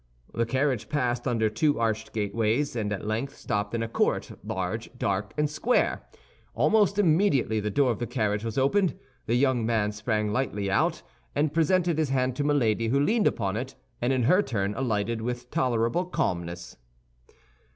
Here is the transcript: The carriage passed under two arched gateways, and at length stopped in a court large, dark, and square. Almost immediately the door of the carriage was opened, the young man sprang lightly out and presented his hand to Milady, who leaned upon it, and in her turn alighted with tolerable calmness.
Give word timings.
The 0.33 0.47
carriage 0.47 0.89
passed 0.89 1.27
under 1.27 1.47
two 1.47 1.79
arched 1.79 2.11
gateways, 2.11 2.75
and 2.75 2.91
at 2.91 3.05
length 3.05 3.35
stopped 3.37 3.75
in 3.75 3.83
a 3.83 3.87
court 3.87 4.31
large, 4.43 4.89
dark, 4.97 5.31
and 5.37 5.47
square. 5.47 6.01
Almost 6.55 6.97
immediately 6.97 7.59
the 7.59 7.69
door 7.69 7.91
of 7.91 7.99
the 7.99 8.07
carriage 8.07 8.43
was 8.43 8.57
opened, 8.57 8.97
the 9.27 9.35
young 9.35 9.63
man 9.63 9.91
sprang 9.91 10.33
lightly 10.33 10.71
out 10.71 11.03
and 11.35 11.53
presented 11.53 11.99
his 11.99 12.09
hand 12.09 12.35
to 12.37 12.43
Milady, 12.43 12.87
who 12.87 12.99
leaned 12.99 13.27
upon 13.27 13.55
it, 13.55 13.75
and 14.01 14.11
in 14.11 14.23
her 14.23 14.41
turn 14.41 14.73
alighted 14.73 15.21
with 15.21 15.51
tolerable 15.51 16.05
calmness. 16.05 16.77